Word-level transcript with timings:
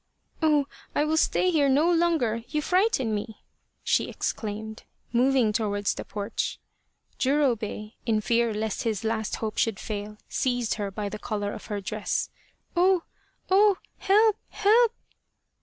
"Oh, 0.41 0.65
I 0.95 1.05
will 1.05 1.15
stay 1.15 1.51
here 1.51 1.69
no 1.69 1.91
longer. 1.93 2.37
You 2.47 2.59
frighten 2.63 3.13
me!" 3.13 3.41
she 3.83 4.09
exclaimed, 4.09 4.81
moving 5.13 5.53
towards 5.53 5.93
the 5.93 6.03
porch. 6.03 6.57
Jurobei, 7.19 7.93
in 8.07 8.19
fear 8.19 8.51
lest 8.51 8.81
his 8.81 9.03
last 9.03 9.35
hope 9.35 9.59
should 9.59 9.77
fail, 9.79 10.17
seized 10.27 10.73
her 10.73 10.89
by 10.89 11.07
the 11.07 11.19
collar 11.19 11.53
of 11.53 11.67
her 11.67 11.81
dress." 11.81 12.31
Oh, 12.75 13.03
oh, 13.51 13.77
help, 13.99 14.37
help 14.49 14.91